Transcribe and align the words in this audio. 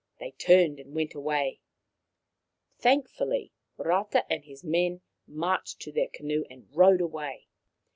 They 0.19 0.31
turned 0.31 0.79
and 0.79 0.95
went 0.95 1.13
away. 1.13 1.59
Thankfully 2.79 3.51
Rata 3.77 4.25
and 4.33 4.43
his 4.43 4.63
men 4.63 5.01
marched 5.27 5.79
to 5.81 5.91
their 5.91 6.09
canoe 6.11 6.43
and 6.49 6.67
rowed 6.75 7.01
away. 7.01 7.45